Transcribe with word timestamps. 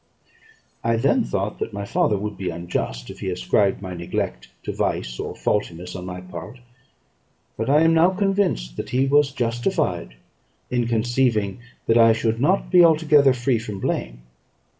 I 0.83 0.95
then 0.95 1.23
thought 1.23 1.59
that 1.59 1.73
my 1.73 1.85
father 1.85 2.17
would 2.17 2.35
be 2.35 2.49
unjust 2.49 3.11
if 3.11 3.19
he 3.19 3.29
ascribed 3.29 3.83
my 3.83 3.93
neglect 3.93 4.47
to 4.63 4.71
vice, 4.73 5.19
or 5.19 5.35
faultiness 5.35 5.95
on 5.95 6.07
my 6.07 6.21
part; 6.21 6.57
but 7.55 7.69
I 7.69 7.81
am 7.83 7.93
now 7.93 8.09
convinced 8.09 8.77
that 8.77 8.89
he 8.89 9.05
was 9.05 9.31
justified 9.31 10.15
in 10.71 10.87
conceiving 10.87 11.59
that 11.85 11.99
I 11.99 12.13
should 12.13 12.41
not 12.41 12.71
be 12.71 12.83
altogether 12.83 13.31
free 13.33 13.59
from 13.59 13.79
blame. 13.79 14.23